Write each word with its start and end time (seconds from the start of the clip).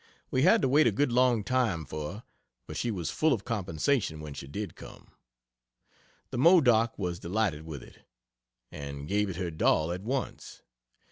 We 0.31 0.41
had 0.41 0.63
to 0.63 0.67
wait 0.67 0.87
a 0.87 0.91
good 0.91 1.11
long 1.11 1.43
time 1.43 1.85
for 1.85 2.11
her, 2.11 2.23
but 2.65 2.75
she 2.75 2.89
was 2.89 3.11
full 3.11 3.37
compensation 3.37 4.19
when 4.19 4.33
she 4.33 4.47
did 4.47 4.75
come. 4.75 5.11
The 6.31 6.39
Modoc 6.39 6.97
was 6.97 7.19
delighted 7.19 7.67
with 7.67 7.83
it, 7.83 7.99
and 8.71 9.07
gave 9.07 9.29
it 9.29 9.35
her 9.35 9.51
doll 9.51 9.91
at 9.91 10.01
once. 10.01 10.63